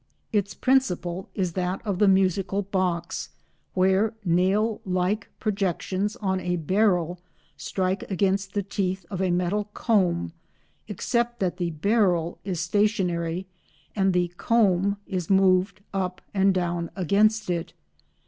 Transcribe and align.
Its 0.33 0.55
principle 0.55 1.29
is 1.35 1.53
that 1.53 1.79
of 1.85 1.99
the 1.99 2.07
musical 2.07 2.63
box, 2.63 3.29
where 3.75 4.15
nail 4.25 4.81
like 4.83 5.29
projections 5.39 6.15
on 6.15 6.39
a 6.39 6.55
barrel 6.55 7.19
strike 7.55 8.09
against 8.09 8.55
the 8.55 8.63
teeth 8.63 9.05
of 9.11 9.21
a 9.21 9.29
metal 9.29 9.65
comb, 9.75 10.33
except 10.87 11.39
that 11.39 11.57
the 11.57 11.69
barrel 11.69 12.39
is 12.43 12.59
stationary 12.59 13.45
and 13.95 14.11
the 14.11 14.29
comb 14.37 14.97
is 15.05 15.29
moved 15.29 15.81
up 15.93 16.19
and 16.33 16.55
down 16.55 16.89
against 16.95 17.47
it. 17.51 17.73